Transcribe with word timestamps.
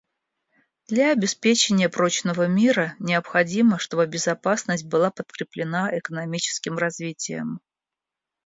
Для 0.87 1.11
обеспечения 1.11 1.87
прочного 1.87 2.47
мира 2.47 2.95
необходимо, 2.97 3.77
чтобы 3.77 4.07
безопасность 4.07 4.83
была 4.85 5.11
подкреплена 5.11 5.95
экономическим 5.95 6.75
развитием. 6.79 7.61